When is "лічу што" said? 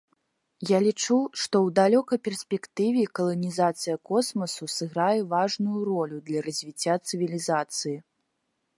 0.85-1.55